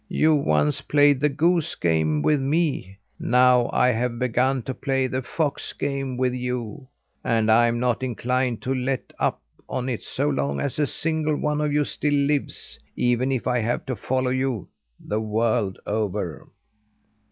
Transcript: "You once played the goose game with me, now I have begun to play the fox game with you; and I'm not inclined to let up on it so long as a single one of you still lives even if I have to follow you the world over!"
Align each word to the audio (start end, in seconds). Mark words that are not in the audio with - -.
"You 0.09 0.33
once 0.33 0.81
played 0.81 1.19
the 1.19 1.29
goose 1.29 1.75
game 1.75 2.23
with 2.23 2.39
me, 2.39 2.97
now 3.19 3.69
I 3.71 3.89
have 3.89 4.17
begun 4.17 4.63
to 4.63 4.73
play 4.73 5.05
the 5.05 5.21
fox 5.21 5.73
game 5.73 6.17
with 6.17 6.33
you; 6.33 6.87
and 7.23 7.51
I'm 7.51 7.79
not 7.79 8.01
inclined 8.01 8.63
to 8.63 8.73
let 8.73 9.13
up 9.19 9.43
on 9.69 9.87
it 9.89 10.01
so 10.01 10.27
long 10.27 10.59
as 10.59 10.79
a 10.79 10.87
single 10.87 11.35
one 11.37 11.61
of 11.61 11.71
you 11.71 11.83
still 11.85 12.15
lives 12.15 12.79
even 12.95 13.31
if 13.31 13.45
I 13.45 13.59
have 13.59 13.85
to 13.85 13.95
follow 13.95 14.31
you 14.31 14.69
the 14.99 15.21
world 15.21 15.77
over!" 15.85 16.49